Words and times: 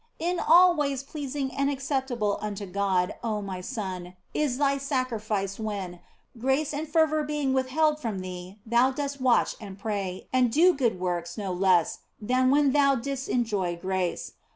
In 0.17 0.39
all 0.39 0.73
ways 0.73 1.03
pleasing 1.03 1.51
and 1.53 1.69
acceptable 1.69 2.39
unto 2.41 2.65
God, 2.65 3.13
oh 3.23 3.39
my 3.43 3.61
son, 3.61 4.15
is 4.33 4.57
thy 4.57 4.79
sacrifice 4.79 5.59
when, 5.59 5.99
grace 6.39 6.73
and 6.73 6.87
fervour 6.87 7.21
being 7.21 7.53
with 7.53 7.69
held 7.69 7.99
from 7.99 8.17
thee, 8.17 8.57
thou 8.65 8.89
dost 8.89 9.21
watch 9.21 9.55
and 9.61 9.77
pray, 9.77 10.25
and 10.33 10.51
do 10.51 10.73
good 10.73 10.99
works 10.99 11.37
no 11.37 11.53
less 11.53 11.99
than 12.19 12.49
when 12.49 12.71
thou 12.71 12.95
didst 12.95 13.29
enjoy 13.29 13.75
grace. 13.75 14.31